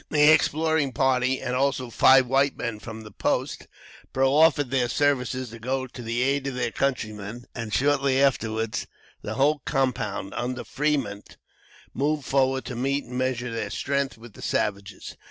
The 0.09 0.31
exploring 0.33 0.93
party, 0.93 1.39
and 1.39 1.55
also 1.55 1.91
five 1.91 2.25
white 2.25 2.57
men 2.57 2.79
from 2.79 3.01
the 3.01 3.11
Post, 3.11 3.67
proffered 4.11 4.71
their 4.71 4.89
services 4.89 5.51
to 5.51 5.59
go 5.59 5.85
to 5.85 6.01
the 6.01 6.23
aid 6.23 6.47
of 6.47 6.55
their 6.55 6.71
countrymen, 6.71 7.45
and 7.53 7.71
shortly 7.71 8.19
afterwards 8.19 8.87
the 9.21 9.35
whole 9.35 9.59
command 9.63 10.33
under 10.33 10.63
Fremont 10.63 11.37
moved 11.93 12.25
forward 12.25 12.65
to 12.65 12.75
meet 12.75 13.03
and 13.03 13.15
measure 13.15 13.53
their 13.53 13.69
strength 13.69 14.17
with 14.17 14.33
the 14.33 14.41
savages. 14.41 15.17